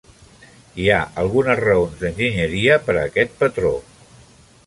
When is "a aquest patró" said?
2.97-3.75